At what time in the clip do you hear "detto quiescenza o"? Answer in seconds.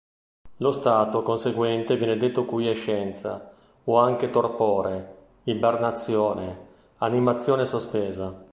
2.17-3.99